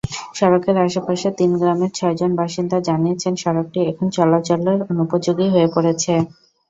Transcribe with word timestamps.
সড়কের 0.35 0.77
আশপাশের 0.79 1.33
তিন 1.39 1.51
গ্রামের 1.59 1.91
ছয়জন 1.93 2.31
বাসিন্দা 2.35 2.77
জানিয়েছেন, 2.87 3.33
সড়কটি 3.35 3.79
এখন 3.83 4.07
চলাচলের 4.11 4.79
অনুপযোগী 4.91 5.47
হয়ে 5.53 5.67
পড়েছে। 5.75 6.13